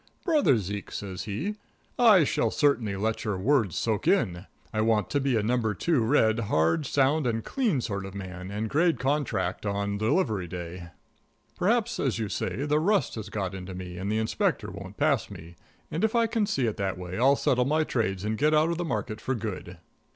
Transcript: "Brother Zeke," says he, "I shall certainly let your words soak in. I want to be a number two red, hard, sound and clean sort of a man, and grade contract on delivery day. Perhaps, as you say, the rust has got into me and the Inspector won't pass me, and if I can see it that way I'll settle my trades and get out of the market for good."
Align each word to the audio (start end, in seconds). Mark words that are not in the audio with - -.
"Brother 0.25 0.57
Zeke," 0.57 0.91
says 0.91 1.25
he, 1.25 1.57
"I 1.99 2.23
shall 2.23 2.49
certainly 2.49 2.95
let 2.95 3.23
your 3.23 3.37
words 3.37 3.75
soak 3.77 4.07
in. 4.07 4.47
I 4.73 4.81
want 4.81 5.11
to 5.11 5.19
be 5.19 5.37
a 5.37 5.43
number 5.43 5.75
two 5.75 5.99
red, 6.01 6.39
hard, 6.39 6.87
sound 6.87 7.27
and 7.27 7.43
clean 7.43 7.81
sort 7.81 8.05
of 8.07 8.15
a 8.15 8.17
man, 8.17 8.49
and 8.49 8.67
grade 8.67 8.97
contract 8.97 9.63
on 9.63 9.99
delivery 9.99 10.47
day. 10.47 10.87
Perhaps, 11.55 11.99
as 11.99 12.17
you 12.17 12.29
say, 12.29 12.65
the 12.65 12.79
rust 12.79 13.13
has 13.13 13.29
got 13.29 13.53
into 13.53 13.75
me 13.75 13.95
and 13.99 14.11
the 14.11 14.17
Inspector 14.17 14.71
won't 14.71 14.97
pass 14.97 15.29
me, 15.29 15.55
and 15.91 16.03
if 16.03 16.15
I 16.15 16.25
can 16.25 16.47
see 16.47 16.65
it 16.65 16.77
that 16.77 16.97
way 16.97 17.19
I'll 17.19 17.35
settle 17.35 17.65
my 17.65 17.83
trades 17.83 18.25
and 18.25 18.39
get 18.39 18.55
out 18.55 18.71
of 18.71 18.79
the 18.79 18.83
market 18.85 19.21
for 19.21 19.35
good." 19.35 19.77